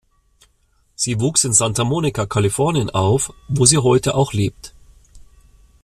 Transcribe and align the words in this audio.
Sie 0.95 1.19
wuchs 1.19 1.43
in 1.43 1.53
Santa 1.53 1.83
Monica, 1.83 2.25
Kalifornien 2.25 2.89
auf, 2.89 3.31
wo 3.47 3.67
sie 3.67 3.77
heute 3.77 4.15
auch 4.15 4.33
lebt. 4.33 4.73